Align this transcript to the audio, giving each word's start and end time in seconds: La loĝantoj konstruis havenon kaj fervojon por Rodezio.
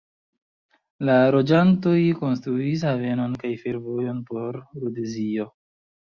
La 1.09 1.17
loĝantoj 1.35 1.93
konstruis 2.21 2.87
havenon 2.91 3.37
kaj 3.45 3.53
fervojon 3.67 4.25
por 4.33 4.61
Rodezio. 4.83 5.49